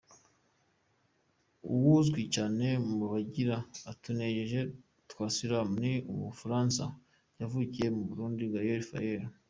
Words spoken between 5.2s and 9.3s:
Slam ni umufaransa yavukiye mu Burundi, Gael Faye.